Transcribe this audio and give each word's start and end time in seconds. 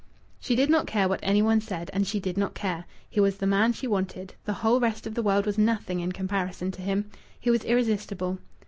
She 0.39 0.55
did 0.55 0.71
not 0.71 0.87
care 0.87 1.07
what 1.07 1.19
any 1.21 1.43
one 1.43 1.61
said, 1.61 1.91
and 1.93 2.07
she 2.07 2.19
did 2.19 2.35
not 2.35 2.55
care! 2.55 2.85
He 3.07 3.19
was 3.19 3.37
the 3.37 3.45
man 3.45 3.71
she 3.71 3.85
wanted; 3.85 4.33
the 4.45 4.53
whole 4.65 4.79
rest 4.79 5.05
of 5.05 5.13
the 5.13 5.21
world 5.21 5.45
was 5.45 5.59
nothing 5.59 5.99
in 5.99 6.11
comparison 6.11 6.71
to 6.71 6.81
him. 6.81 7.11
He 7.39 7.51
was 7.51 7.63
irresistible. 7.65 8.39